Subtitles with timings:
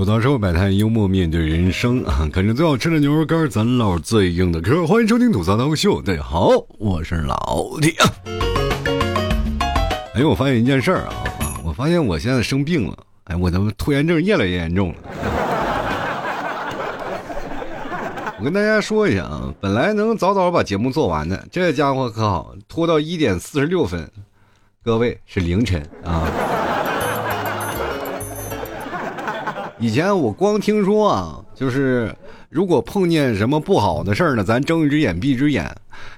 [0.00, 2.26] 吐槽社会百态，幽默面对人生啊！
[2.32, 4.86] 啃着最好吃的牛肉干，咱唠最硬的嗑。
[4.86, 7.92] 欢迎收听吐槽脱口秀，大家好，我是老铁。
[10.14, 14.96] 哎，我发现一件事儿啊，我发现我现在生病了，哎，我的拖延症越来越严重了。
[18.38, 24.10] 我跟大家说一下啊，本来能早早把节目做完的，这家伙可好，拖到一点四十六分，
[24.82, 26.26] 各位是凌晨啊。
[29.80, 32.14] 以前我光听说啊，就是
[32.50, 35.74] 如果碰见什么不好的事儿呢，咱睁一只眼闭一只眼。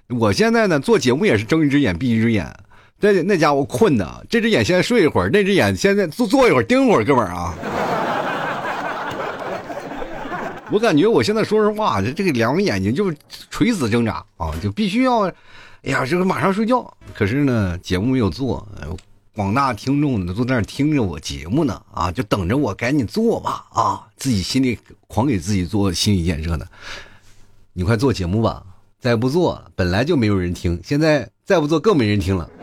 [0.08, 2.52] 我现在呢做节目也是睁一只眼闭一只眼。
[2.98, 7.54] 这那家伙困的，这只眼先睡一会儿，那只眼现在坐坐一会儿盯会儿，哥们儿啊。
[10.72, 13.14] 我感觉我现在说实话，这这个两个眼睛就
[13.48, 15.32] 垂死挣扎啊，就必须要，哎
[15.84, 16.92] 呀，这个马上睡觉。
[17.14, 18.66] 可是呢，节目没有做。
[19.34, 26.66] 广大听众呢都在那听着我节目呢，啊，就等着我赶紧做吧，啊，自己心里狂给自己做心理建设呢。
[27.72, 28.62] 你快做节目吧，
[29.00, 32.46] 再不做本来就没有人听，现在再不做更没人听了。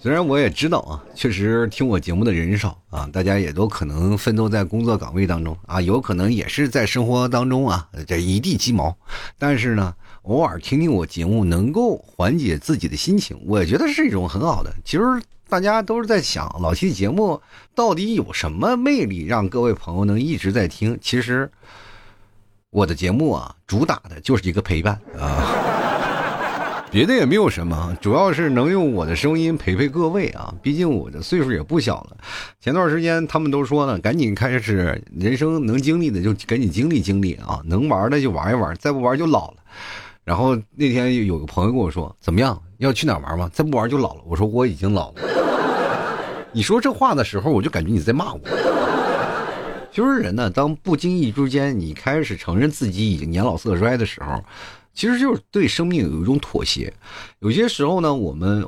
[0.00, 8.96] 虽然我也知道啊，确实听我节目的人少啊，大家也都可能奋斗在工作岗位当中啊，有可能也是在生活当中啊，这一地鸡毛，
[9.38, 9.94] 但是呢。
[10.26, 14.72] 偶尔听听我节目，能够缓解自己的心情，我觉得是一种很好的。
[14.84, 15.04] 其实
[15.48, 17.40] 大家都是在想，老七的节目
[17.76, 20.98] 到底有什么魅力，让各位朋友能一直在听。
[21.00, 21.48] 其实
[22.70, 30.52] 我的节目啊，主打的就是一个陪伴啊， 别的也没有什么，主要是能用我的声音陪陪各位啊。
[30.60, 32.16] 毕竟我的岁数也不小了。
[32.60, 39.58] 前段时间他们都说呢，赶紧开始人生能经历的就赶紧经历经历啊，能玩的就玩一玩，再不玩就老了。
[40.26, 43.48] 然后那天有个朋友跟我说：“怎么样，要去哪玩吗？
[43.52, 45.22] 再不玩就老了。”我说：“我已经老了。”
[46.50, 48.40] 你说这话的时候，我就感觉你在骂我。
[49.92, 54.42] 就是人呢，当不经意之间你开始承认自己已经年老色衰的时候，
[54.92, 56.92] 其实就是对生命有一种妥协。
[57.38, 58.66] 有些时候呢，我们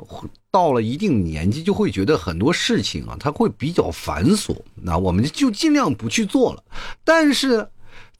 [0.49, 6.63] 到了一定年纪，就会觉得很多事情啊，它会比较繁琐，那我们就尽量不去做了。
[7.03, 7.67] 但是。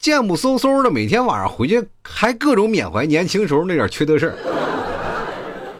[0.00, 4.34] 贱不嗖嗖的，每天晚上回去还各种缅怀年轻时候那点缺德事儿。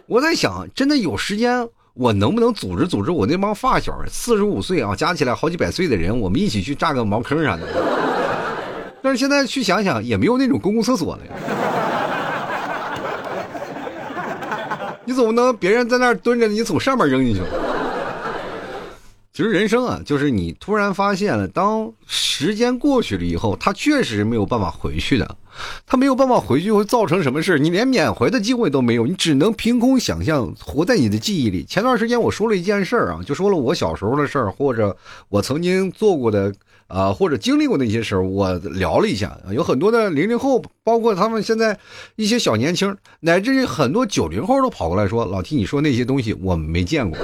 [0.05, 7.63] 我在想，真的有时间，我能不能组织组织我那帮发小，四十五岁啊，加起来好几百岁的人，我们一起去炸个茅坑啥的。
[9.03, 11.33] 但是现在去想想，也没有那种公共厕所了呀。
[15.07, 17.41] 你总不能别人在那儿蹲着，你从上面扔进去？
[19.33, 25.37] 其实人生啊，就是你突然发现了，当时间过去了以后，他确实没有办法回去的，
[25.87, 31.65] 他没有办法回去会造成什么事你连缅怀的机会都没有，你只能凭空想象，活在你的记忆里。
[31.65, 34.97] 前段时间我说了一件事儿啊，就说了我小时候的事儿，或者
[35.29, 36.53] 我曾经做过的
[36.89, 39.39] 啊，或者经历过那些事儿，我聊了一下。
[39.53, 41.79] 有很多的零零后，包括他们现在
[42.17, 47.17] 一些小年轻，乃至于很多九零后都跑过来说：“老 T，你说那些东西我没见过。”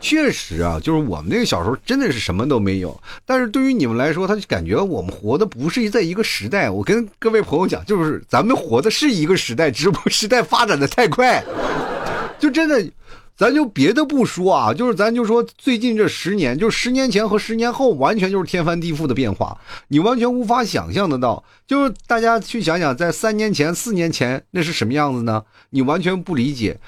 [0.00, 6.70] 确实啊，就是我们那个小时候真的是什么都没有，但是对于你们来说，他就感觉我们活的不是在一个时代。
[6.70, 11.44] 我跟各位朋友讲，就是咱们活的是一个时代，只不过时代发展的太快。
[12.38, 12.88] 就真的，
[13.36, 19.58] 咱就别的不说啊，就是咱就说最近这十年，就十年前和十年后，完全就是天翻地覆的变化，
[19.88, 21.42] 你完全无法想象得到。
[21.66, 25.42] 就是大家去想想，在三年前、四年前那是什么样子呢？
[25.70, 26.78] 你完全不理解。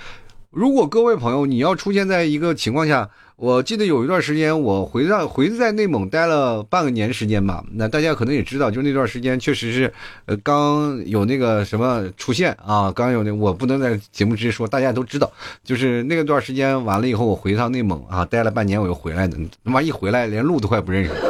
[0.51, 7.65] 如果各位朋友，你要出现在一个情况下，我记得有一段时间，我回到回在内蒙待了半个年时间吧。
[7.75, 9.93] 那大家可能也知道，就那段时间确实是，
[10.27, 15.31] 呃，刚有那个什么出现啊，刚有那，我不能在节目直接说，大家都知道，
[15.63, 21.30] 就是那段时间完了以后，我回趟内蒙啊，待了半年，我又回来的，他妈一回来连路都快不认识了。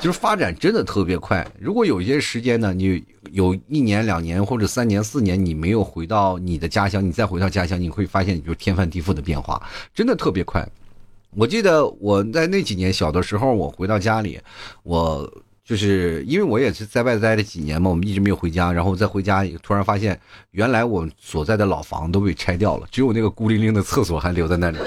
[0.00, 1.46] 就是发展真的特别快。
[1.58, 9.60] 如果有一些时间呢，你有一年、两年或者三年、四年，你没有回到你的家乡，你再回到家乡，你会发现，你就天翻地覆的变化，
[9.92, 10.66] 真的特别快。
[11.36, 14.40] 我记得我在那几年小的时候，我回到家里，
[14.82, 15.30] 我
[15.64, 20.18] 就是因为我也是在外待了几年嘛，我们一直没有回家，然后再回家，突然发现
[20.52, 24.78] 原来我所在的老房都被拆掉了，只有那个孤零零的厕所还留在那里。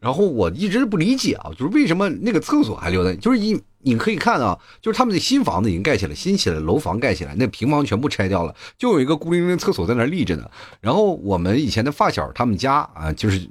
[0.00, 3.14] 然后我一直不理解啊，就是为什么那个厕所还留在？
[3.16, 10.50] 就是一你可以看啊，就是他们的新房子已经盖起来，新起来楼房盖起来，那平房全部拆掉了，就有一个孤零零厕所在那立着呢。
[10.80, 13.48] 然后我们以前的发小他们家啊，就是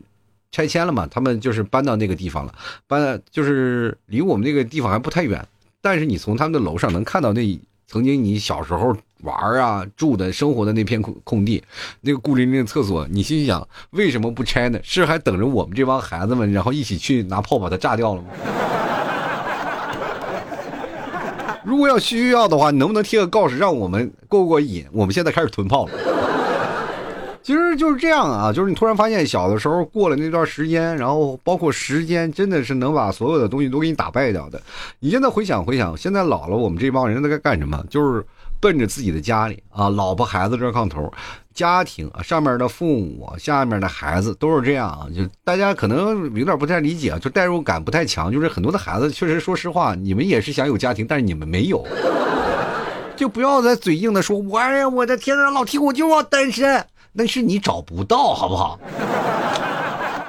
[0.51, 2.53] 拆迁了嘛，他们就是搬到那个地方了，
[2.87, 5.45] 搬就是离我们那个地方还不太远，
[5.81, 11.63] 但是你从他们的楼上能看到那曾经你小时候玩啊、住的、生活的那片空空地，
[12.01, 14.79] 那个孤零零的厕所，你心想为什么不拆呢？
[14.83, 18.27] 是还等着我们这帮孩子们，然后一起去拿炮把它炸掉了吗？
[21.63, 24.85] 如果要需要的话，你能不能贴个告示，让我们过过瘾？
[24.91, 25.91] 我们现在开始囤炮了。
[27.45, 34.59] 其实就是这样啊，就是你突然发现，小的时候过了那段时间，然后包括时间，真的是能把所有的东西都给你打败掉的。
[34.99, 37.85] 你现在回想回想，现在老了，我们这帮人都在干什么？
[37.87, 38.25] 就是
[38.59, 41.13] 奔着自己的家里啊，老婆孩子这炕头。
[41.53, 45.05] 家庭啊，上面的父母，下面的孩子都是这样啊。
[45.15, 48.31] 就大家可能有点不太理解，就代入感不太强。
[48.31, 51.85] 就是很多的孩子，确实说实话，你们也是想有家庭，但是你们没有。
[53.15, 56.85] 就不要再嘴硬的说，我哎呀，我的天呐，老提我就要单身，
[57.17, 58.77] 那是你找不到，好不好？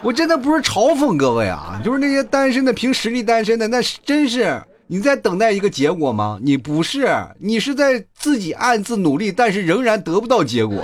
[0.02, 4.62] 我真的不是嘲讽各位啊，就是那些单身的，凭实力单身的，那是真是。
[4.86, 6.38] 你在等待一个结果吗？
[6.40, 7.08] 你不是，
[7.40, 10.76] 你是在自己暗自努力，但是仍然得不到结果。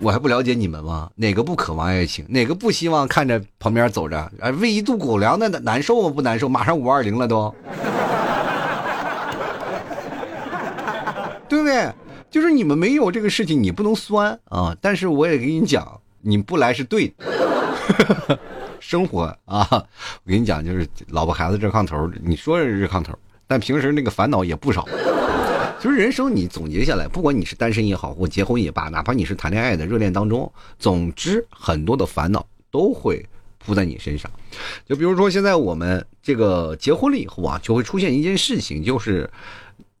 [0.00, 1.08] 我还不了解你们吗？
[1.14, 2.24] 哪个不渴望爱情？
[2.28, 6.10] 哪个不希望看着旁边走着，哎，喂一肚狗粮那难受吗？
[6.10, 6.48] 不难受？
[6.48, 7.54] 马上五二零了都，
[11.48, 11.88] 对不对？
[12.32, 14.74] 就是你们没有这个事情，你不能酸啊。
[14.80, 18.40] 但是我也跟你讲，你不来是对的。
[18.80, 23.12] 生活啊，我跟你讲，就是老婆孩子热炕头，你说是热炕头，
[23.46, 24.88] 但平时那个烦恼也不少。
[25.78, 33.24] 其实人生你总结下来，不管你是单身也好，或结婚也罢，哪怕你是谈恋爱的热恋当中，总之很多的烦恼都会
[33.58, 34.30] 扑在你身上。
[34.86, 39.28] 就比如说现在我们这个结婚了以后啊，就会出现一件事情，就是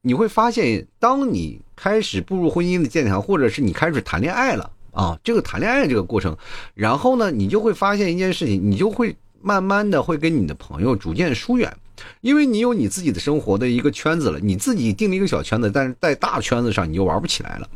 [0.02, 4.70] 你会发现，当你开始步入婚姻的殿堂，或者是你开始谈恋爱了。
[4.92, 6.36] 啊，这个谈恋爱这个过程，
[6.74, 11.74] 然后呢，你就会发现一件事情，你就会慢慢的会跟你的朋友逐渐疏远，
[12.20, 17.66] 因为你有你自己的生活的一个圈子了，你自己定了一个小圈子，但是在大圈子上你就玩不起来了，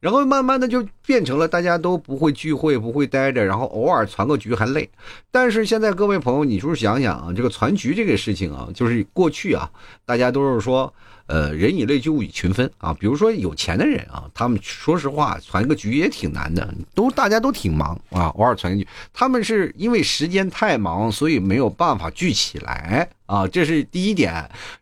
[0.00, 4.90] 然后慢慢的就变成了大家都不会聚会，不会待着，然后偶尔攒个局还累。
[5.30, 9.70] 但是现在各位朋友，你就是想想啊，这个攒局这个事情啊，就是过去啊，
[10.04, 10.92] 大家都是说。
[11.26, 12.94] 呃，人以类聚，物以群分啊。
[12.94, 18.86] 比如说有钱的人啊，他们说实话，传个局也挺难的，都大家都挺忙啊，偶尔传个局。
[19.12, 24.32] 他们是因为时间太忙，所以没有办法聚起来啊，这是第一点。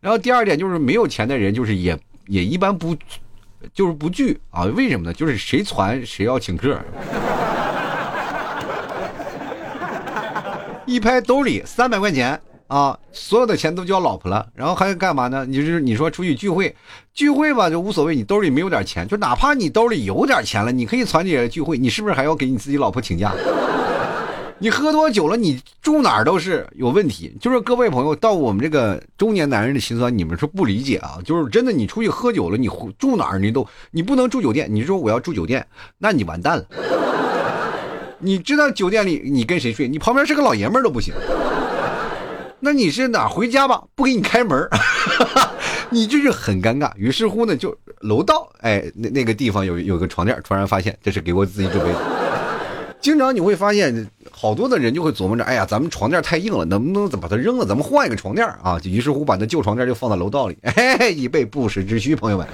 [0.00, 2.94] 然后第二点就是没有钱的人，就是也也一般不，
[3.72, 4.64] 就是不聚啊。
[4.64, 5.14] 为什么呢？
[5.14, 6.78] 就是谁传谁要请客，
[10.84, 12.38] 一拍兜里三百块钱。
[12.66, 15.44] 啊，所有的钱都交老婆了，然后还干嘛呢？
[15.46, 16.74] 你就是你说出去聚会，
[17.12, 23.32] 聚会吧就无所谓，你兜里没有点钱，就哪怕你兜里有点钱了，你可以攒点聚会，你是不是还要给你自己老婆请假？
[24.58, 27.36] 你喝多酒了，你住哪儿都是有问题。
[27.40, 31.18] 就是各位朋友，到我们这个中年男人的心酸，你们是不理解啊。
[31.24, 35.66] 就是真的，你出去喝酒了，你住哪儿你都你不能住酒店，你说我要住酒店，
[35.98, 36.64] 那你完蛋了。
[38.20, 39.86] 你知道酒店里你跟谁睡？
[39.86, 41.12] 你旁边是个老爷们儿都不行。
[42.64, 43.82] 那你是哪回家吧？
[43.94, 44.66] 不给你开门，
[45.90, 46.90] 你就是很尴尬。
[46.96, 51.98] 于是乎呢，就楼道，哎，那那个地方有有个床垫，突然发现这是给我自己准备的。
[53.02, 57.66] 经常你会发现，好多的人就会琢磨着，哎呀，咱们床垫太硬了，能不能把它扔了？
[57.66, 58.80] 咱们换一个床垫啊？
[58.84, 62.16] 于是乎把那旧床垫就放在楼道里， 哎，以备不时之需。
[62.16, 62.48] 朋友们，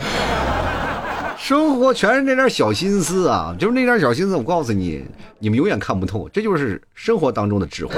[1.39, 4.35] 生活全是那点小心思啊，就是那点小心思。
[4.35, 5.05] 我告诉你，
[5.39, 7.95] 你们永远看不透，这就是生活当中的智慧。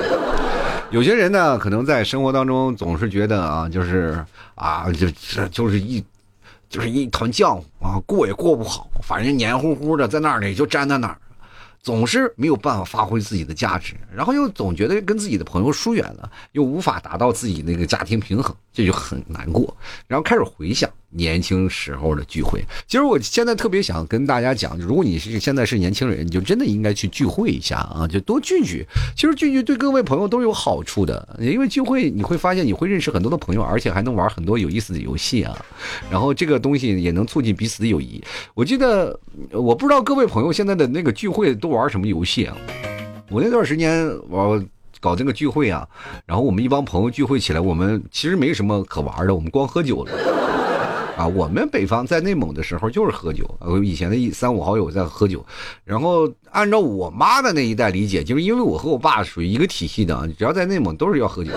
[0.92, 4.22] 有些人呢，可能在生活当中总是觉得啊，就是
[4.54, 6.04] 啊，就这就是一，
[6.68, 11.16] 就是一团浆糊啊，过也过不好，反正黏糊糊的在那里就粘在那儿。
[11.80, 19.74] 总是没有办法发挥自己的价值，然后又总觉得跟自己的朋友疏远了，又无法达到自己那个家庭平衡，这就很难过。
[20.06, 22.64] 然后开始回想年轻时候的聚会。
[22.86, 28.86] 其实我现在特别想跟大家讲，如果你是现在是年轻人，你就真的应该去聚会一下啊，就多聚聚。
[29.16, 35.52] 其实聚聚对各位朋友都有好处的，因为聚会你会发现你会认识很多的朋友，而且还能玩很多有意思的游戏啊。
[36.08, 38.22] 然后这个东西也能促进彼此的友谊。
[38.54, 39.18] 我记得
[39.50, 41.72] 我不知道各位朋友现在的那个聚会都。
[41.72, 42.54] 玩什么游戏啊？
[43.30, 44.62] 我那段时间我
[45.00, 45.88] 搞这个聚会啊，
[46.26, 50.12] 然后我们一帮朋友聚会起来，我们其实没什么可玩的，我们光喝酒了
[51.22, 51.26] 啊。
[51.26, 55.44] 我们北方在内蒙的时候就是喝酒，我以前的一三五好友在喝酒，
[55.84, 61.50] 然后按照我妈的那一代理解，就是因为我和我爸属于一个体系的，只要在内蒙都是要喝酒，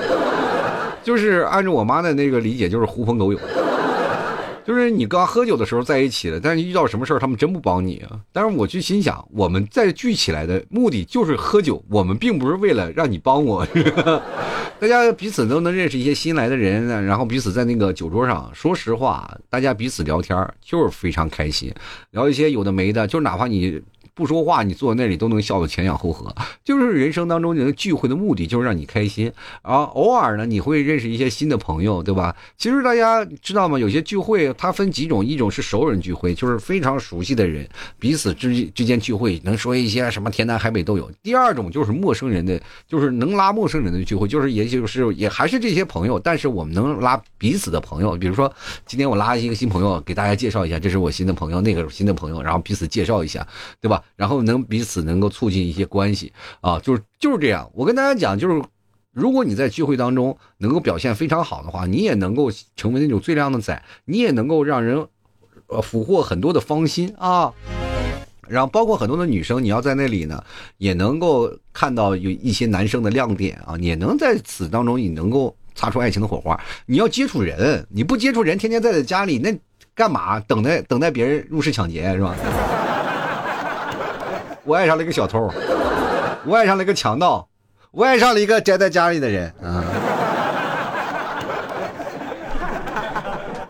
[1.04, 3.40] 就是按照我妈的那个理解，就是狐朋狗友。
[4.66, 8.20] 就是你刚喝酒的时候在一起了，但是遇到什么事儿他们真不帮你啊。
[8.32, 13.66] 但是我就心想，我们在聚起来的目的就是喝酒，我们并不是为了让你帮我。
[14.80, 21.74] 大家彼此都能认识一些新来的人，然后彼此在那个酒桌上，说实话，大家彼此聊天就是非常开心，
[22.12, 23.82] 聊一些有的没的，就哪怕你。
[24.16, 26.34] 不说话，你坐在那里都能笑得前仰后合。
[26.64, 29.30] 就是人生当中人聚会的目的，就是让你开心。
[29.62, 32.34] 啊，偶尔呢，你会认识一些新的朋友，对吧？
[32.58, 33.78] 其实大家知道吗？
[33.78, 37.68] 有些聚会它分几种，一种是熟人聚会，就是非常熟悉的人，
[38.00, 41.12] 彼此之之间聚会，能说一些什么天南海北都有。
[41.22, 42.58] 第二种就是陌生人的，
[42.88, 48.16] 就是能拉陌生人的聚会，就是也就是也还是这些朋友，但是我们能拉彼此的朋友。
[48.16, 48.50] 比如说，
[48.86, 53.46] 今天我拉一个新朋友，给大家介绍一下，这是我新的朋友，那个新的朋友，然后彼此介绍一下，
[53.82, 54.02] 对吧？
[54.16, 56.32] 然后能彼此能够促进一些关系
[56.62, 57.70] 啊，就是就是这样。
[57.74, 58.62] 我跟大家讲，就是
[59.12, 65.08] 如果你在聚会当中能够表现非常好的话，你也能够成为那种最靓的仔，你也能够让人
[65.68, 67.54] 呃俘获很多的芳心啊。
[68.48, 70.44] 然后包括很多的女生，你要在那里呢，
[70.78, 76.60] 也能够看到有一些男生的亮点啊，也能在此当中你能够擦出爱情的火花。
[76.86, 79.58] 你要接触人，你不接触人，天天在在家里那
[79.96, 80.40] 干嘛？
[80.42, 82.36] 等待等待别人入室抢劫是吧？
[84.66, 85.50] 我爱上了一个小偷，
[86.44, 87.48] 我爱上了一个强盗，
[87.92, 89.84] 我爱上了一个宅在家里的人啊。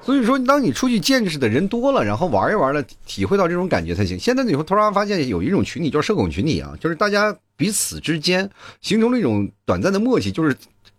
[0.01, 4.17] 所以说，当你出去见识的人多了，然后玩一玩了，体会到这种感觉才行。
[4.17, 8.49] 现在你会突然发现有一种群体叫社恐群体啊，就是大家彼此之间
[8.81, 10.55] 形成了一种短暂的默契，就是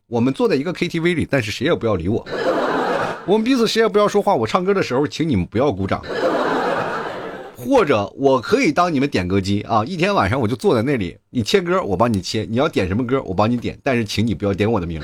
[0.09, 2.27] 我们坐在一个 KTV 里，但是谁也不要理我，
[3.25, 4.35] 我们彼此谁也不要说话。
[4.35, 6.03] 我唱歌的时候，请你们不要鼓掌。
[7.57, 15.01] 或者我可以当你们点歌机啊，一天晚上我就坐在那里，你切歌我帮你切，你要点什么歌我帮你点，但是请你不要点我的名。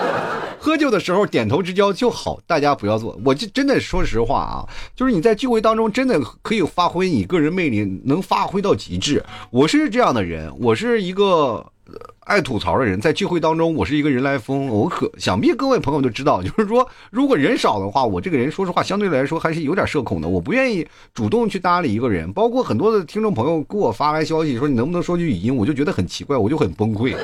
[0.60, 3.18] 喝酒的时候点头之交就好，大家不要做。
[3.24, 9.24] 我就真的说实话啊，就是你在聚会当中真的可以发挥你个人魅力，能发挥到极致。
[9.50, 11.72] 我是这样的人，我是一个。
[12.20, 14.66] 爱吐槽的人在聚会当中，我是一个人来疯。
[14.66, 20.28] 我可想必各位朋友都知道，就是说，如果人少的话，我这个人说实话相对来说还是有点社恐的。
[20.28, 27.14] 我不愿意主动去搭理一个人，包括很多的听众朋友给我发来消息说你能不能说句语音，我就觉得很奇怪，我就很崩溃。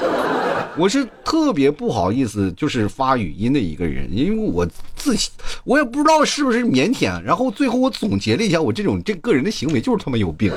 [0.78, 4.64] 我是特别不好意思，就是发语音的一个人，因为我
[4.94, 5.28] 自己
[5.64, 7.20] 我也不知道是不是腼腆。
[7.22, 10.50] 然后最后我总结了一下，我这种这个人的行为就是他妈有病。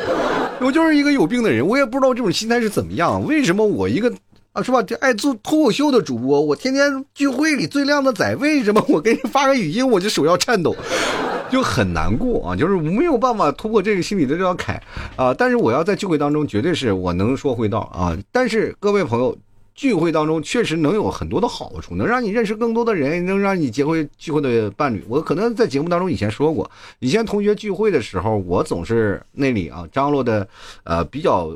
[0.59, 3.25] 我就是一个有病的人，我也不知道这种心态是怎么样。
[3.25, 4.11] 为什么我一个
[4.53, 4.81] 啊，是吧？
[4.81, 10.75] 这爱做脱口秀的主播，我天天聚会里最靓的仔，为什么我给你发个语音我就手要颤抖，
[11.51, 12.55] 就很难过啊？
[12.55, 14.81] 就是没有办法突破这个心理的这道坎
[15.15, 15.33] 啊。
[15.33, 18.17] 但是我要在聚会当中，绝对是我能说会道啊。
[18.31, 19.37] 但是各位朋友。
[19.75, 25.03] 聚会当中确实能有很多的好处，能让你认识更多的人，能让你结会聚会的伴侣。
[25.09, 30.47] 我可能在节目当中以前说过，以前同学聚会的时候，我总是那里啊张罗的，
[30.85, 31.51] 呃比较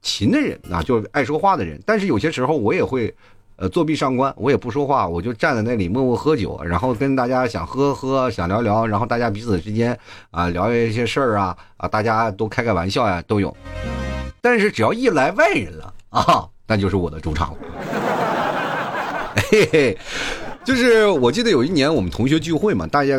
[0.00, 1.82] 勤的人啊，就是爱说话的人。
[1.84, 3.12] 但是有些时候我也会，
[3.56, 9.98] 呃作壁上观，我也不说话，我就站在那里默默喝酒，然后跟大家想喝喝，想聊聊，然后大家彼此之间
[10.30, 13.56] 啊聊一些事儿啊啊，大家都开开玩笑呀都有。
[14.40, 16.48] 但是只要一来外人了啊。
[16.72, 17.58] 那就是我的主场了，
[19.50, 19.98] 嘿嘿，
[20.64, 23.14] 就是我记得有一年我们同学聚会嘛，大家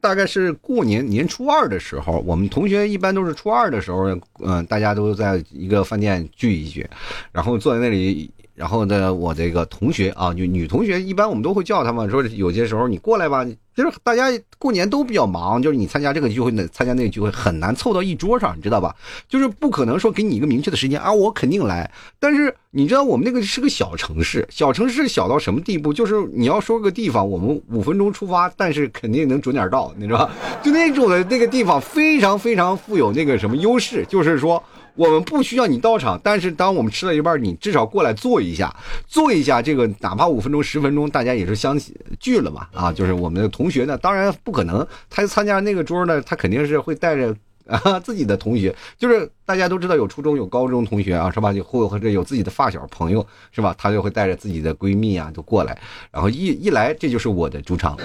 [0.00, 6.88] 大概是过年年初二的时候，我们同学一般都是初二的时候，嗯，大家都在一个饭店聚一聚，
[7.32, 8.30] 然后坐在那里。
[8.54, 13.44] 然后呢，我这个同学啊，女女同学，一般我们都会叫他们说，有些时候你过来吧，
[13.74, 14.26] 就是大家
[14.58, 18.94] 过年都比较忙，就是你参加这个聚会，那参加那个聚会很难凑到一桌上，你知道吧？
[19.26, 21.90] 就是不可能说给你一个明确的时间啊，我肯定来。
[22.20, 25.90] 但是你知道我们那个是个小城市，小城市小到什么地步？
[25.90, 30.30] 就是你要说个地方，我们五分钟出发，但是肯定能准点到，你知道吧？
[30.62, 34.62] 就那种的那个地方非常非常富有那个什么优势，就是说。
[34.94, 38.74] 我们不需要你到场，但是当我们吃了一半，你至少过来坐一下，
[39.06, 39.62] 坐一下。
[39.62, 41.78] 这个哪怕五分钟、十分钟，大家也是相
[42.20, 42.66] 聚了嘛。
[42.74, 47.34] 啊，就是我们的同学呢，当然不可能，他参加那个桌呢，他肯定是会带着
[47.66, 48.74] 啊自己的同学。
[48.98, 51.52] 就是大家都知道有初中有高中同学啊，是吧？
[51.52, 53.74] 就或者有自己的发小朋友，是吧？
[53.78, 55.78] 他就会带着自己的闺蜜啊，就过来。
[56.10, 57.96] 然后一一来，这就是我的主场，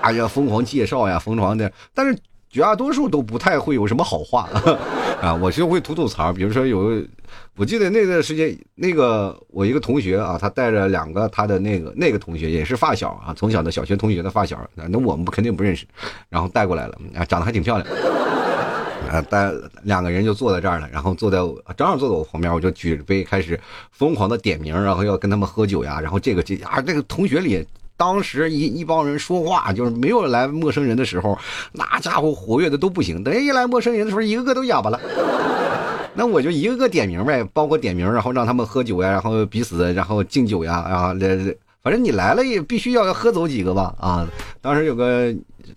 [0.00, 1.72] 啊呀，疯狂介绍呀，疯狂的。
[1.92, 2.16] 但是。
[2.54, 4.48] 绝大多数都不太会有什么好话
[5.20, 6.32] 啊，我就会吐吐槽。
[6.32, 7.02] 比如说有，
[7.56, 15.84] 我记得那段时间，那个我一个同学啊，他带着两个他的那个那个同学，也是发小啊，从小的小学同学的发小，那我们肯定不认识，
[16.28, 17.88] 然后带过来了啊，长得还挺漂亮，
[19.10, 19.50] 啊，带
[19.82, 21.38] 两个人就坐在这儿了，然后坐在
[21.76, 23.58] 正好坐在我旁边，我就举着杯开始
[23.90, 27.66] 疯狂的点名，然后要跟他们喝酒呀，然后这个这啊，这个同学里。
[27.96, 31.38] 当时一一帮人说话，就是没有来陌生人的时候，
[31.72, 33.22] 那家伙活跃的都不行。
[33.22, 35.00] 等一来陌生人的时候，一个个都哑巴了。
[36.14, 44.26] 那我就一个个点名呗，包括点名，然后让他们喝酒呀，然后彼此然后敬酒呀，然后这反正你来了也必须要喝走几个吧啊。
[44.60, 45.34] 当时有个。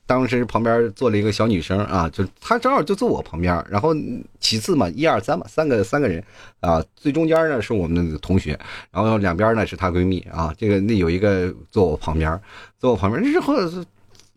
[0.08, 3.94] 当时旁边坐了一个小女生啊，就她正好就坐我旁边，然后
[4.40, 6.24] 其次嘛，一二三嘛，三个三个人
[6.62, 8.58] 啊，最中间呢是我们的同学，
[8.90, 12.40] 然后两边呢是她闺蜜啊，这个那有一个坐我旁边，
[12.80, 13.54] 坐我旁边之后，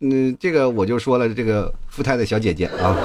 [0.00, 2.96] 嗯，这个我就说了，这个富态的小姐姐啊，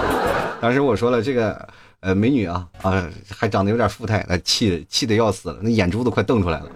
[0.59, 1.69] 当时我说了这个
[1.99, 6.71] 呃美女啊啊，还长得有点富态，那气气的要死了，那眼珠子快瞪出来了。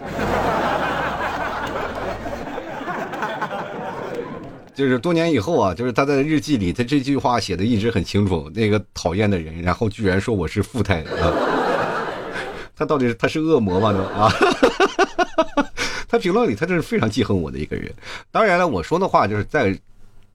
[4.79, 8.49] 就是多年以后啊，就是他在日记里，他这句话写的一直很清楚。
[8.55, 11.33] 那个讨厌的人，然后居然说我是富态啊，
[12.77, 13.91] 他到底是他是恶魔吗？
[13.91, 14.31] 都啊，
[16.07, 17.93] 他评论里他这是非常记恨我的一个人。
[18.31, 19.77] 当然了，我说的话就是在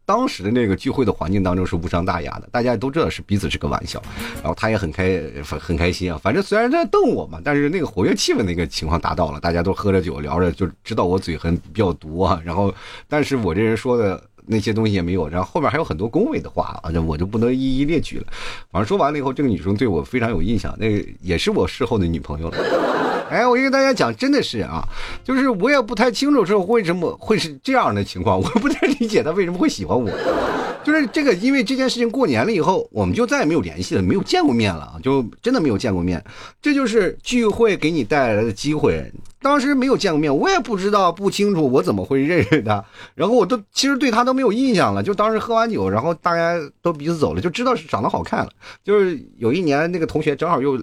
[0.04, 4.02] 当时的那个聚会的环境当中是无伤大雅的，大家都知道是彼此是个玩笑，
[4.42, 5.22] 然后他也很开
[5.58, 6.20] 很开心啊。
[6.22, 12.38] 反正虽然在瞪我嘛，但是那个活跃气氛那个情况达到了，大家都喝着酒聊着，就知道我嘴很比较毒啊。
[12.44, 12.74] 然后，
[13.08, 14.22] 但是我这人说的。
[14.46, 18.26] 那些东西也没有，然后后面还有很多恭维的话啊，我就不能一一列举了。
[18.70, 20.86] 反正说完了以后，这个女生对我非常有印象，那
[21.22, 22.58] 也是我事后的女朋友了。
[23.30, 24.86] 哎，我跟大家讲，真的是啊，
[25.24, 30.10] 就是我也不太清楚是为什么会是这样的情况，我不太理解她为什么会喜欢我。
[30.84, 36.22] 就是这个，因为这件事情过年了以后，我们就再也没有联系了，没有见过面了，就真的没有见过面。
[36.60, 39.10] 这就是聚会给你带来的机会。
[39.44, 42.82] 当时没有见过面，我也不知道不清楚，我怎么会认识他？
[43.14, 45.02] 然后我都其实对他都没有印象了。
[45.02, 48.50] 就当时喝完酒，然后大家都彼此走了，就知道是长得好看了。
[48.82, 50.82] 就是有一年那个同学正好又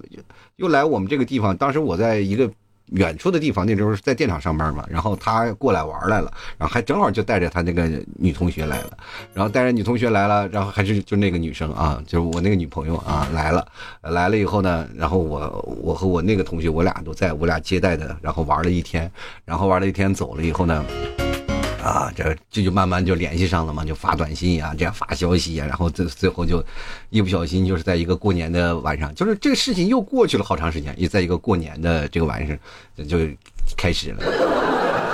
[0.57, 2.47] 又来我们这个地方，当时我在一个。
[2.87, 8.97] 远处的地方，那时候是在电厂上班嘛，然后他过来玩来了，然后还正好就带着他那个女同学来了，
[9.33, 13.65] 然后带着女同学来了，然后还是就那个女生啊，就是我那个女朋友啊来了，
[14.01, 19.09] 来了以后呢，然后我我和我那个同学，我俩都在，我俩接待的，然后玩了一天，
[19.45, 20.83] 然后玩了一天走了以后呢。
[21.81, 26.63] 啊，这这就慢慢就联系上了嘛，就发短信呀，这样发消息呀，然后最最后就
[27.09, 32.57] 一不小心就是在一个过年的晚上，就是这个事情又过去了好长时间，也在一个过年的这个晚上
[33.07, 33.17] 就
[33.75, 34.23] 开始了。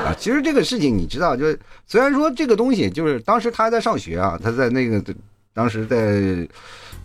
[0.06, 1.46] 啊，其实这个事情你知道，就
[1.86, 5.04] 虽然说这个东西就是当时他还在上学啊，他在那个
[5.54, 6.48] 当时在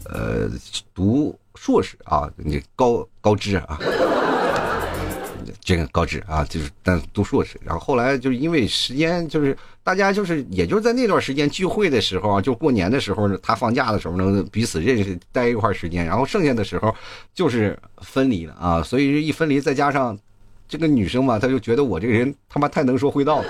[0.04, 0.48] 呃
[0.94, 3.78] 读硕士啊，你高高知啊。
[5.64, 16.92] 这个高职啊，就是但读硕士，然后后来就是因为时间，就是大家就是也就是在那段时间聚会的时候啊，就过年的时候呢，他放假的时候能彼此认识待一块时间，然后剩下的时候
[17.32, 20.18] 就是分离了啊，所以一分离，再加上
[20.68, 23.40] 这个女生嘛，她就觉得我这个人他妈太能说会道。
[23.42, 23.44] 了，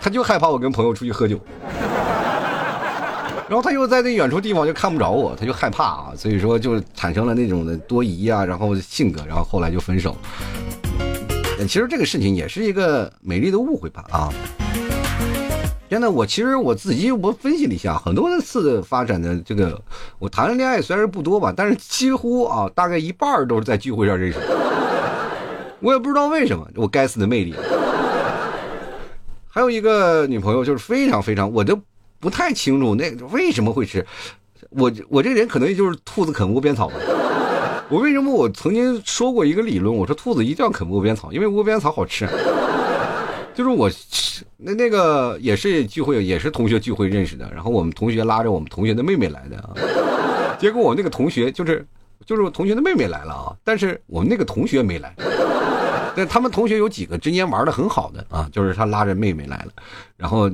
[0.00, 1.38] 她就害怕我跟朋友出去喝酒，
[3.48, 10.16] 然后她又在那远处地方就看不着我，她就害怕啊，所以说就产生了那种的多疑啊，然后性格，然后后来就分手。
[11.66, 14.28] 其实这个事情也是一个美丽的误会吧啊！
[15.88, 19.80] 真的，我其实我自己我分析了一下，很多次发展的这个，
[20.18, 24.46] 我谈的恋爱虽然不多吧，但是几乎啊，大概一半都是在聚会上认识的。
[25.80, 27.54] 我也不知道为什么，我该死的魅力。
[29.48, 31.78] 还有一个女朋友就是非常非常，我都
[32.18, 34.04] 不太清楚那为什么会吃。
[34.70, 36.94] 我我这人可能就是兔子啃窝边草吧。
[37.90, 39.94] 我为什么我曾经说过一个理论？
[39.94, 42.26] 我说兔子一定要啃窝边草，因为窝边草好吃。
[43.54, 43.90] 就是我
[44.56, 47.50] 那那个也是聚会，也是同学聚会认识的。
[47.52, 49.70] 然后我们同学拉着我们同学的妹妹来的啊。
[50.58, 51.86] 结果我那个同学就是
[52.24, 55.14] 就是我同学的妹妹来了啊，但是我们那个同学没来。
[56.14, 59.72] 但他们同学有几个之间玩的很好的啊，就是他拉着妹妹来了，
[60.16, 60.50] 然后。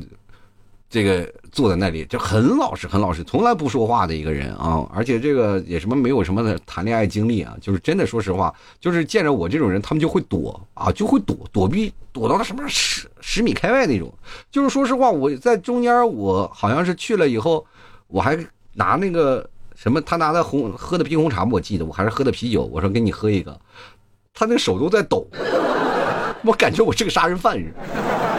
[0.91, 4.87] 这个坐在那里就很老实，很老实，从来不说话的一个人啊！
[4.95, 14.13] 而且这个也什么没有什么的谈恋爱经历啊，就是真的，说实话，就是见着我这种人，他们就会躲啊，就会躲躲避，躲到了什么十十米开外那种。
[14.51, 17.65] 就是说实话，我在中间，我好像是去了以后，
[18.07, 18.39] 我还
[18.75, 23.59] 拿那个什么，他拿的红喝的冰红茶，我记得，我还是喝的啤酒，我说给你喝一个，
[24.35, 25.27] 他那手都在抖，
[26.45, 28.38] 我感觉我是个杀人犯似的。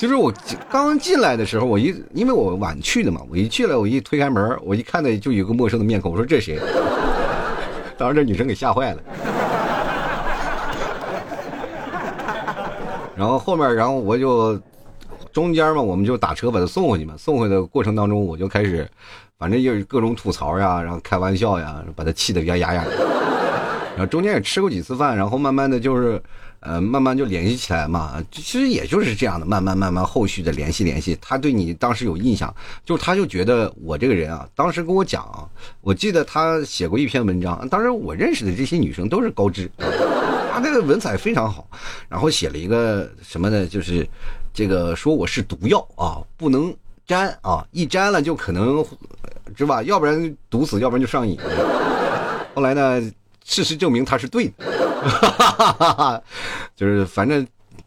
[0.00, 0.32] 就是我
[0.70, 6.58] 刚进来的时候，我一因为我晚去的嘛，我一去了，我一推开门，我一看到就有个陌生的面孔，我说这谁？
[7.98, 9.02] 当时这女生给吓坏了。
[13.14, 14.58] 然后后面，然后我就
[15.34, 17.12] 中间嘛，我们就打车把她送回去嘛。
[17.18, 18.88] 送回的过程当中，我就开始，
[19.38, 22.82] 反正就是各种吐槽呀，然后开玩笑呀，把她气得牙痒痒。
[23.90, 26.18] 然后中间也吃过几次饭，然后慢慢的就是。
[26.60, 28.22] 呃，慢慢就联系起来嘛。
[28.30, 31.16] 其实也就是这样的，慢慢慢慢后续的联系联系。
[31.20, 35.48] 他对你当时有印象，就他就觉得我这个人啊，当时跟我讲，
[35.80, 39.70] 我记得他写过一篇文章，当时我认识的这些女生都是高知，
[40.52, 41.66] 他那个文采非常好，
[42.08, 43.66] 然后写了一个什么呢？
[43.66, 44.06] 就是
[44.52, 46.74] 这个说我是毒药啊，不能
[47.06, 48.84] 沾啊，一沾了就可能，
[49.56, 49.82] 是吧？
[49.82, 51.38] 要不然毒死，要不然就上瘾。
[52.54, 53.00] 后来呢？
[53.50, 56.22] 事实证明他是对的，
[56.76, 57.44] 就是反正，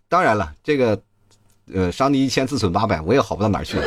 [0.10, 1.02] 当然了，这个，
[1.74, 3.78] 呃，伤敌一千自损八百，我也好不到哪儿去。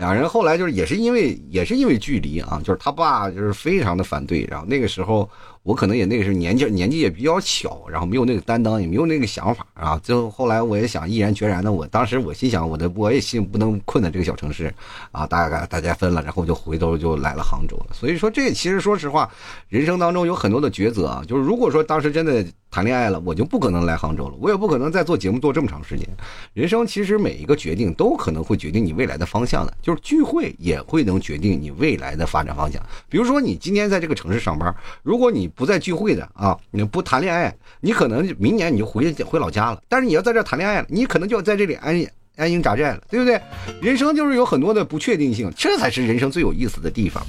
[0.00, 5.30] 两人后来就是也是因为也是因为距离啊，就是他爸就是非常的反对，然后那个时候。
[5.62, 9.96] 我可能也那个时候年纪年纪也比较小，然后没有那个担当，也没有那个想法啊。
[10.02, 14.74] 最后后来我也想毅然决然的，我当时我心想，我的我也心不能困在这个小城市，
[15.12, 17.86] 啊，大概大家分了，然后就回头就来了杭州了。
[17.92, 19.30] 所以说这其实说实话，
[19.68, 26.08] 人生当中有很多的抉择啊，就是如果说当时真的谈恋爱了，我就不可能来杭州了，我也不可能再做节目做这么长时间。
[26.54, 32.82] 人生其实每一个决定都可能会决定你未来的方向的，就是聚会也会能决定你未来的发展方向。
[33.08, 39.82] 比如说你今天在这个城市上班，如果你不再聚会的啊，你不谈恋爱，你可能明年你就回回老家了。
[39.88, 42.04] 但是你要在这谈恋爱了，你可能就要在这里安
[42.36, 43.40] 安营扎寨了，对不对？
[43.80, 47.24] 人生就是有很多的不确定性，这才是人生最有意思的地方。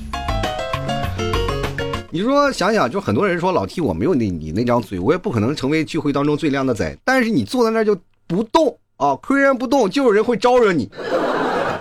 [2.10, 6.98] 你说想想，就很多人说老替我没有那你那张嘴，我也不可能成为聚会当中最靓的仔。
[7.04, 10.90] 但是你坐在那就不动啊，岿然不动，就有人会招惹你。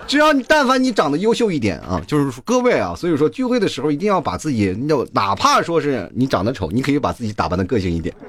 [0.07, 8.15] 只要你但凡你长得优秀一点啊，就是说各位啊，所以说聚会的时候一定要把自己，要哪怕说是你长得丑，你可以把自己打扮的个性一点。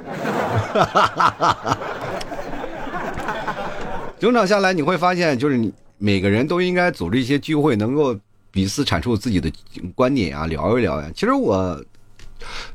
[4.20, 8.18] 整场下来你会发现，就是你每个人都应该组织一些聚会，能够
[8.52, 9.52] 彼此阐述自己的
[9.96, 11.10] 观点啊，聊一聊呀。
[11.14, 11.78] 其实我。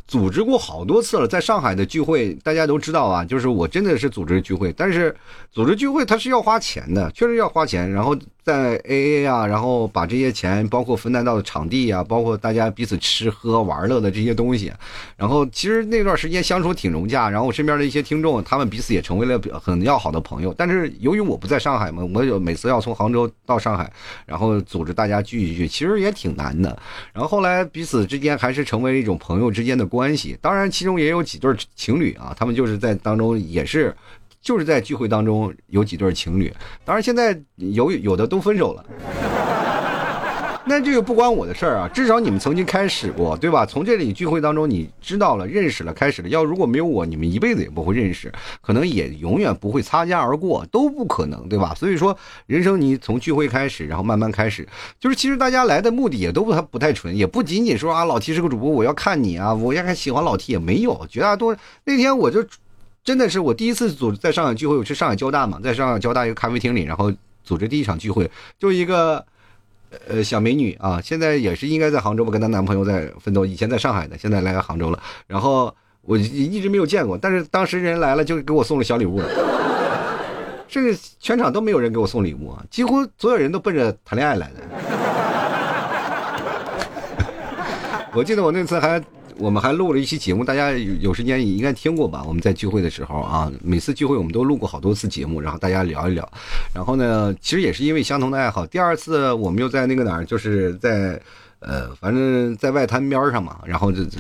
[0.09, 5.15] 组织过好多次了，在上海的聚会，大家都知道啊，就是我真的是组织聚会，但是
[5.53, 8.17] 组织聚会它是要花钱的，确实要花钱，然后。
[8.49, 14.73] 在 A A 啊，然后把这些钱，包括分担到的场地啊，包括大家彼此吃喝玩乐的这些东西，
[15.19, 20.55] 然后其实那段时间相处挺融洽，然后我身边的一些听众，他们彼此也成为了很要好的朋友。
[20.57, 23.93] 但是由于我不在上海嘛，我有每次要从杭州到上海，
[24.25, 26.71] 然后组织大家聚一聚，其实也挺难的。
[27.13, 30.39] 然后后来彼此之间还是成为了一种朋友之间的关关系。
[30.41, 33.95] 当然，其中也有几对情侣啊，他们就是在当中也是。
[34.41, 36.51] 就是在聚会当中有几对情侣，
[36.85, 38.87] 当然现在有有的都分手了，
[40.69, 41.89] 那这个不关我的事儿啊。
[41.89, 43.65] 至少你们曾经开始过，对吧？
[43.65, 46.29] 从这里聚会当中你知道了、认识了、开始了。
[46.29, 51.75] 要如果没有我，你们一辈子也不会认识，可能也永远不会擦肩而过，都不可能，对吧？
[51.75, 54.69] 所以说，人生你从聚会开始，然后慢慢开始，
[55.01, 62.45] 就是其实大家来的目的也都不太不太纯，也不仅仅说啊，老 T 是个主播，我要看你啊，我要喜欢老 T 也没有，绝大多数那天我就。
[63.05, 67.11] 真的是我第一次组在上海聚会，我去上海交大嘛，在上海交大一个咖啡厅里，然后
[67.43, 69.25] 组织第一场聚会，就一个
[70.09, 74.99] 呃小美女啊，现在也是应该在杭州吧，跟她男朋友在奋斗，以前在上海的，现在来杭州了。
[75.27, 79.21] 然后我一直没有见过，但是当时人来了就给我送了小礼物，
[80.69, 84.55] 甚至全场都没有人给我送礼物啊，几乎所有人都奔着谈恋爱来的。
[88.15, 89.03] 我记得我那次还。
[89.39, 92.25] 我们还录了一期节目，大家有有时间也应该听过吧？
[92.27, 96.29] 我们在聚会的时候啊，每次聚会我们都录过好多次节目，然后大家聊一聊。
[96.75, 98.67] 然后呢，其实也是因为相同的爱好。
[98.67, 101.21] 第二次我们又在那个哪儿，就是在
[101.61, 103.59] 呃，反正在外滩边上嘛。
[103.65, 104.19] 然后这这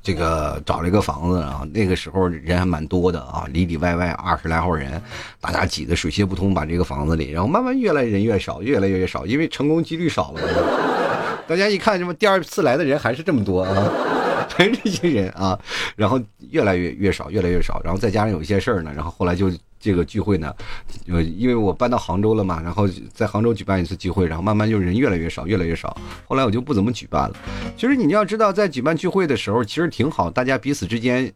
[0.00, 5.02] 这个找了一个房子，然后那个时候人还蛮多的啊，里里外外二十来号人，
[5.40, 10.40] 大家挤得水泄不通，把这个房子里，然后慢慢越来人越少，越来越少，因为成功几率少了。
[11.48, 13.90] 大家一看，什么第二次来的人还是这么多啊？
[14.56, 15.58] 全 是这些人啊，
[15.96, 20.54] 然后越来越越少，越来越少，然后再加上有一些事儿呢，然后后来就这个聚会呢，
[21.08, 27.36] 呃，因为我搬到杭州了嘛，然后在杭州举办一次聚会，然后慢慢就人越来越少，越来越少，后来我就不怎么举办了。
[27.76, 31.32] 其实你要知道，在举办聚会的时候，其实挺好，大家彼此之间。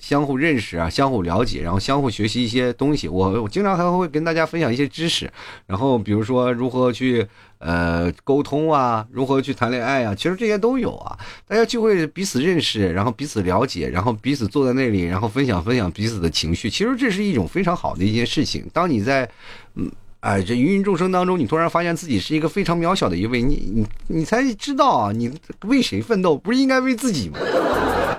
[0.00, 3.08] 相互认识啊，相互了解，然后相互学习一些东西。
[3.08, 5.28] 我我经常还会跟大家分享一些知识，
[5.66, 7.26] 然后比如说如何去
[7.58, 11.18] 呃沟通啊，如何去谈恋爱啊，其实这些都有啊。
[11.46, 16.70] 大家就会彼此认识，然后彼此了解，然后彼此坐在那里，然后分享分享彼此的情绪。
[16.70, 18.64] 其实这是一种非常好的一件事情。
[18.72, 19.28] 当你在
[19.74, 19.90] 嗯
[20.20, 25.32] 哎这芸芸众生当中，你突然发现自己是一个非常渺小的一位，你你你才知道啊，你
[25.64, 26.36] 为谁奋斗？
[26.36, 27.38] 不是应该为自己吗？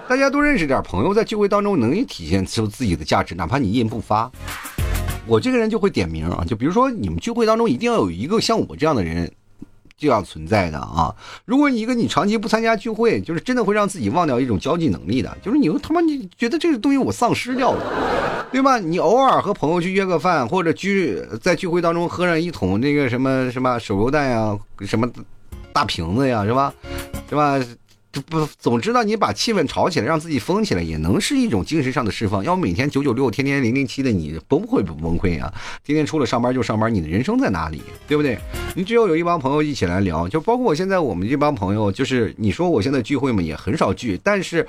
[0.08, 4.32] 大家都认识点朋友，在聚会当中能体现出自己的价值，哪怕你一言不发，
[5.30, 6.44] 我这个人就会点名啊。
[6.46, 9.32] 就比如说，你们聚会当中一定要有一个像我这样的人，
[9.98, 11.16] 这样存在的啊。
[11.46, 18.20] 如果一个你长期不参加聚会，就是真的会让自己忘掉一种交际能力的，就是你他妈你觉得这个东西我丧失掉了。
[18.52, 18.80] 对吧？
[18.80, 25.08] 你偶尔和朋友去约个饭，或者聚在聚会当中喝上一桶那个什么什么手榴弹呀，什么
[25.72, 26.74] 大瓶子呀，是吧？
[27.30, 27.64] 是吧？
[28.28, 32.44] 不总知道你把气氛炒起来，让自己疯起来，也能是一种精神上的释放。
[32.44, 35.54] 要不每天九九六，天天零零七的，你崩溃不崩溃啊？
[35.84, 37.82] 天天除了上班就上班，你的人生在哪里？
[38.08, 38.38] 对不对？
[38.76, 44.68] 你只有有一帮朋友一起来聊，就包括我现在我们这帮朋友，就是你说我现在聚会嘛，也很少聚，但是。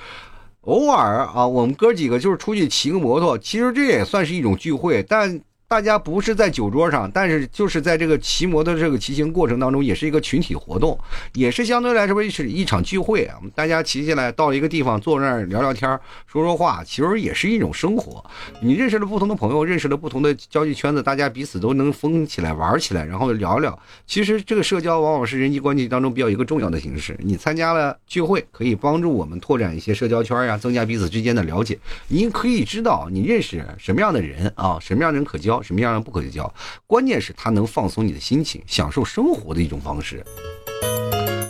[0.65, 5.41] 偶尔啊，我们哥几个就是出去骑个摩托，其实这也算是一种聚会，但。
[5.71, 10.99] 大家不是在酒桌上，但是就是在这个骑摩的这个骑行过程当中，也是一个群体活动，
[11.33, 13.39] 也是相对来说是一场聚会啊。
[13.55, 15.89] 大家骑起来到一个地方坐那儿聊聊天，
[16.27, 18.21] 说说话，其实也是一种生活。
[18.61, 23.79] 你认识了不同的朋友，认识了不同的交际圈子，大家彼此都能疯起来玩起来，然后聊聊。
[24.09, 27.17] 其实这个社交往往是人际关系当中比较一个重要的形式。
[27.21, 31.79] 你参加了聚会，可以帮助我们拓展一些社交圈呀，增加彼此之间的了解。
[32.09, 35.60] 你可以知道你认识什么样的人啊，什么样的人可交。
[35.63, 36.53] 什么样的不可交？
[36.87, 40.25] 关键是它能放松你的心情，享受生活的一种方式。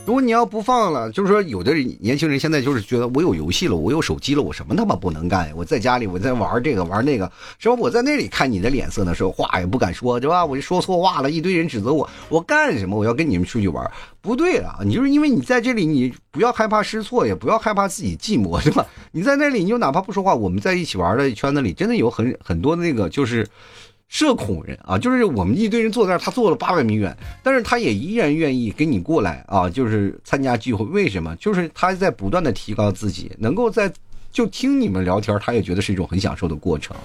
[0.06, 5.54] 如果你要不放了，就是说，有的年轻人现在就是觉得我有游戏了，我有手机了，我什么他妈不能干呀？
[5.56, 7.76] 我在家里，我在玩这个玩那个，是吧？
[7.78, 10.44] 我在那里看你的脸色的时候，话也不敢说，对吧？
[10.44, 12.96] 我就说错话了，一堆人指责我，我干什么？
[12.96, 13.88] 我要跟你们出去玩，
[14.20, 18.84] 不对了，你就是因为你在这里，你不要害怕失措，也不要害怕自己寂寞，对吧？
[19.12, 23.46] 你在那里，你就哪怕不说话，我们在一起玩的圈子里，真的有很很多那个就是。
[24.10, 30.84] 社恐人啊，就是我们一堆人坐在那儿，他坐了八百米远，但是他也依然愿意跟你过来啊，就是参加聚会。
[30.84, 31.34] 为什么？
[31.36, 33.90] 就是他在不断的提高自己，能够在。
[34.32, 36.96] 就听你们聊天，他也觉得是一种很享受的过程。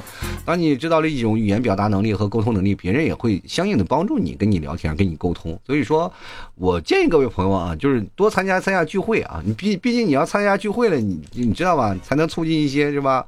[0.46, 5.60] 当你知道了一种语言表达能力和沟通能力，别人也会相应的帮助你跟你聊天，跟你沟通。
[5.66, 6.14] 所以说，
[6.54, 9.42] 我建议各位朋友啊，就是多参加参加聚会啊。
[9.44, 11.98] 你毕毕竟你要参加聚会了，你你知道吧？
[12.04, 13.26] 才能促进一些是吧？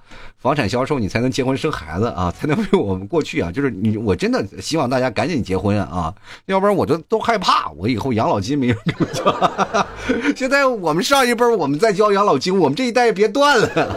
[0.48, 3.52] 房产销售，你才能结婚生孩子啊， 才能为我们过去啊。
[3.52, 9.86] 就是你，我真的希望大家赶紧结婚啊，要不然我就都害怕，我以后养老金没人给我交。
[10.38, 13.96] 现在我们上一辈我们在交养老金，我们这一代别断了。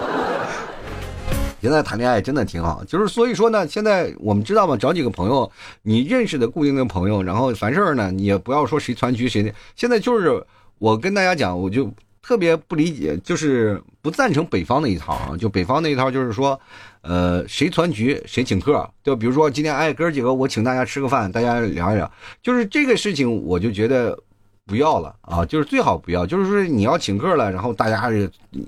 [1.63, 5.49] 现在谈恋爱真的挺好，就是所以说呢，现在我们知道嘛，找几个朋友，
[5.83, 9.53] 你认识的固定的朋友，然后凡事呢，你也不要说谁传局谁的。
[9.77, 10.45] 现在就是
[10.81, 11.89] 我跟大家讲，我就
[12.22, 16.61] 特别不理解，就是不赞成北方那一套啊，就北方那一套就是说，
[17.02, 22.11] 呃，谁团局谁请客，就比如说今天哎哥几个我请大家吃个饭，大家聊一聊，
[22.42, 24.18] 就是这个事情，我就觉得。
[24.70, 28.09] 不要了啊，就是最好不要，就是说你要请客了，然后大家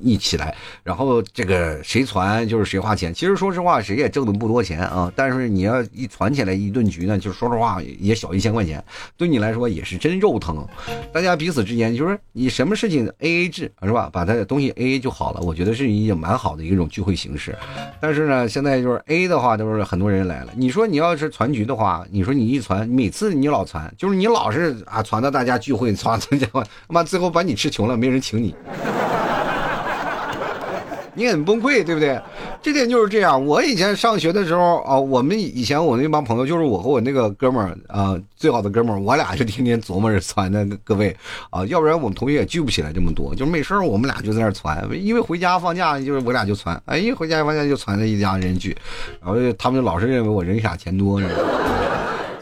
[0.03, 3.15] 一起来，然后这个谁传就是谁花钱。
[3.15, 8.83] 其实说实话，谁也挣的不多钱啊，但是你要一传起来一顿局呢，就说实话也小一千块钱，
[9.17, 10.67] 对你来说也是真肉疼。
[11.13, 14.11] 大家彼此之间就是你什么事情 A A 制是吧？
[14.13, 17.57] 把他的东西 A A 就好了，我觉得是一种蛮好的一种聚会形式。
[18.01, 20.53] 但是呢，现在就是 A 的话，都是很多人来了。
[20.57, 25.92] 你说你要是传局的话，你说你一传，每次你老传，就是你老是啊传到大家聚会。
[25.95, 28.55] 操，这家伙，他妈最后把你吃穷了，没人请你，
[31.15, 32.19] 你很崩溃，对不对？
[32.63, 33.45] 这点就是这样。
[33.45, 41.15] 我以前上学的时候啊，我们以前我那帮朋友，就是我和我那个哥们儿啊，最好的哥们儿，我俩就天天琢磨着传的各位
[41.51, 43.35] 啊，要不然我们同学也聚不起来这么多。
[43.35, 48.77] 就没事儿我们俩就在那儿传，因为回家放假就是我俩就传，哎，一回家放假就传着一家人聚，
[49.21, 51.21] 然后他们就老是认为我人傻钱多，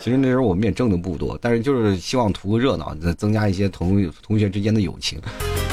[0.03, 5.21] 其实那时候我们也挣的不多，但是就是希望图个热闹，再增加一些同同学之间的友情。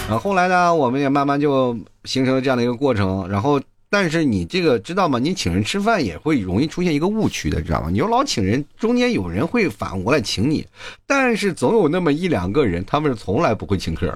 [0.08, 3.28] 然后后来呢，我们也慢慢就形成了这样的一个过程。
[3.30, 3.60] 然后，
[3.90, 5.18] 但是你这个知道吗？
[5.18, 7.90] 你请人吃饭也会容易出现一个误区的，知道吗？
[7.90, 10.66] 你就老请人，中间有人会反过来请你，
[11.06, 14.14] 但是总有那么一两个人，他们是从来不会请客。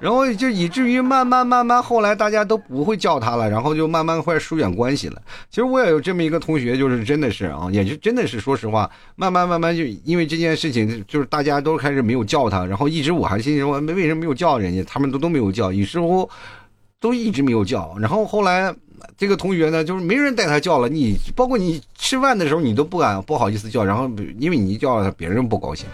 [0.00, 5.22] 然后就以至于慢慢慢慢，后来大家都不会叫他了，然后就慢慢快疏远关系了。
[5.48, 16.28] 其实我也有这么一个同学，就是真的是啊，也就真的是说实话，慢慢慢慢就因为这件事情，就是大家都开始没有叫他，然后一直我还心说为什么没有叫人家，他们都都没有叫，于是乎
[17.00, 17.96] 都一直没有叫。
[17.98, 18.74] 然后后来
[19.16, 25.86] 这个同学呢，就是没人带他叫了，你包括你吃饭的时候，你都不敢不好意思叫，然后因为你一叫他，别人不高兴。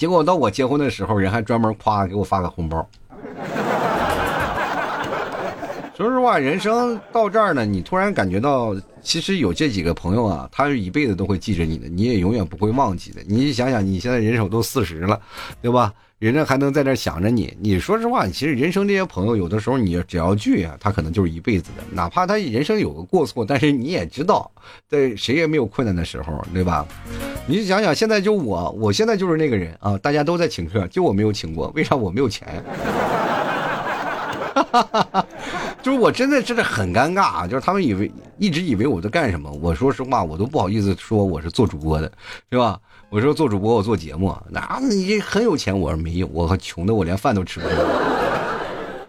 [0.00, 2.88] 结果到我结婚的时候，人还专门夸给我发个红包。
[5.94, 13.20] 说实话，人生到这儿呢，你突然感觉到，其实有这几个朋友啊，他是一辈子都会记着你的，你也永远不会忘记的。
[13.26, 15.20] 你想想，你现在人手都四十了，
[15.60, 15.92] 对吧？
[16.20, 21.82] 人家还能在这想着你，你说实话，其实人生这些朋友，有的时候你只要聚啊，他可能就是一辈子的。
[21.92, 24.50] 哪怕他人生有个过错，但是你也知道，
[24.86, 26.86] 在谁也没有困难的时候，对吧？
[27.46, 32.62] 你想想，现在就我，我现在就是那个人啊，大家都在请客，就我没有请过，为啥我没有钱？
[34.52, 35.26] 哈哈哈哈
[35.82, 37.46] 就是我真的真的很尴尬啊！
[37.46, 42.10] 就是他们以为一直以为我在干什么，我说实话，我都不好意思说我是做主播的，
[42.50, 42.78] 是吧？
[43.08, 47.78] 我说做主播，我做节目，那你很有钱，我说没有，我穷的我连饭都吃不上。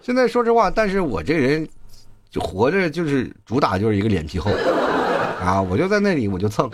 [0.02, 1.68] 现在说实话，但是我这人
[2.30, 4.50] 就活着就是主打就是一个脸皮厚
[5.40, 6.70] 啊，我就在那里我就蹭。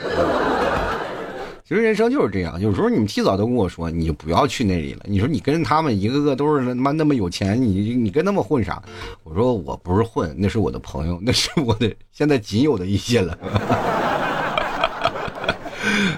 [1.67, 5.01] 其实人生就是这样，有时候你们提早都跟我说，你就不要去那里了。
[5.03, 8.81] 你说你跟他们一个个都是他妈那么有钱，你你跟他们混啥？
[9.25, 13.37] 我说我不是混，那是我的朋友，那是我的现在仅有的一些了。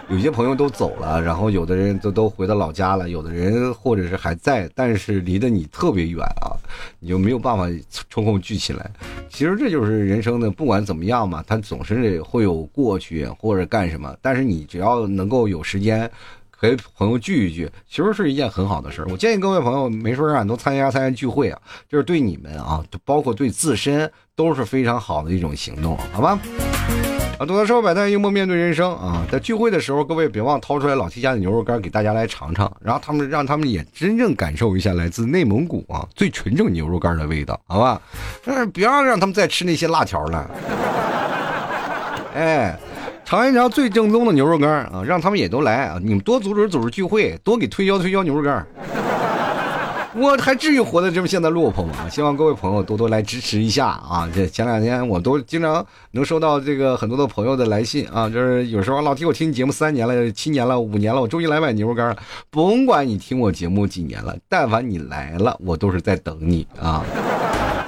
[0.10, 6.58] 有些朋友都走了，然后有的人都都回到老家了，有的人或者是还在，但是离得你特别远啊，
[7.00, 7.67] 你就没有办法
[8.10, 8.89] 抽空聚起来。
[9.30, 16.10] 其实这就是人生的，不管怎么样嘛，它总是会有过去或者干什么，但是你只要能够有时间
[16.50, 19.08] 和朋友聚一聚，其实是一件很好的事儿。
[19.12, 26.39] 我建议各位朋友没事啊，多参加参加聚会啊，就是对你们啊，包括对自身都是非常好的一种行动，好吧？
[27.39, 29.25] 啊，吐槽社会百态，幽默面对人生啊！
[29.32, 38.02] 在聚会的时候，各位别忘掏出来老 T 家的牛肉干给大家来尝尝，然后他们让他们也真正感受一下来自内蒙古啊最纯正牛肉干的味道，好吧？
[38.43, 40.52] 但是不要让他们再吃那些辣条了。
[42.36, 42.78] 哎，
[43.23, 45.02] 尝一尝最正宗的牛肉干啊！
[45.06, 45.97] 让他们也都来啊！
[46.04, 48.67] 你们多组织组织聚会，多给推销推销牛肉干。
[50.19, 52.10] 我还至于活得这么现在落魄吗？
[52.10, 54.29] 希望各位朋友多多来支持一下啊！
[54.36, 62.17] 这前两天我都经常能收到这个很多的朋友的来信啊，就是有时候老提我听你节目三年了、七年了、五年了，我终于来买牛肉干了。
[62.49, 67.05] 甭管你听我节目几年了，但凡你来了，我都是在等你啊。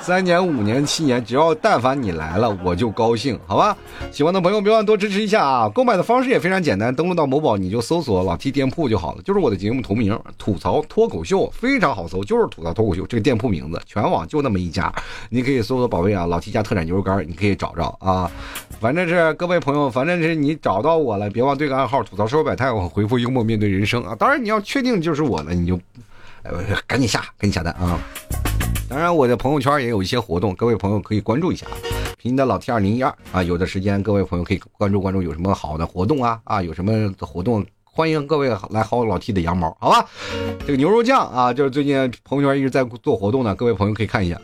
[0.02, 3.78] 三年、五年、七年，只要但凡你来了，我就高兴，好吧？
[4.12, 5.70] 喜欢的朋友别忘多支持一下啊！
[5.70, 14.92] 购买的方式也非常简单，登录到某宝你就搜索“老 T 店铺”就好了，就是我的节目同名“吐槽脱口秀”，非常好搜，就是“吐槽脱口秀”这个店铺名字，全网就那么一家，
[15.30, 18.30] 你可以搜索宝贝啊，老 T 家特产牛肉干，你可以找着啊。
[18.80, 24.16] 反正是各位朋友，反正是你找到我了，别忘对个暗号“吐槽说百态”，我回复“幽默面对人生”啊。
[24.16, 25.80] 当然你要确定就是我了，你就，
[26.42, 26.52] 哎，
[26.88, 28.00] 赶紧下，赶紧下单啊！
[28.92, 31.66] 当然，我的朋友圈也有一些活动，各位朋友可以关注一下。
[32.18, 40.06] 拼的老 T 二零一二啊，有的时间各位朋友可以关注关注有什么好的活动啊啊，有什么活动，欢迎各位来薅老 T 的羊毛，好吧？
[40.68, 44.38] 这个牛肉酱啊，就是最近朋友圈一直在做活动呢，各位朋友可以看一下，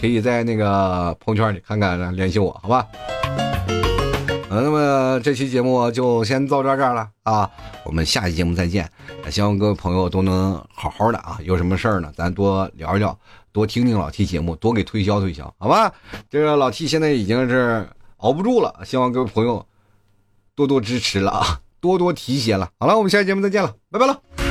[0.00, 2.86] 可以在那个朋友圈里看看，联系我，好吧？
[4.84, 7.50] 呃这期节目就先到这儿了啊，
[7.84, 8.90] 我们下期节目再见。
[9.30, 13.18] 希望各位朋友都能好好的啊，有什么事儿呢，咱多聊一聊，
[13.52, 15.92] 多听听老 T 节目，多给推销推销，好吧？
[16.28, 19.64] 这个老 T 现在已经是熬不住了，希望各位朋友
[20.54, 22.68] 多多支持了啊，多多提携了。
[22.78, 24.43] 好了，我们下期节目再见了，拜拜了。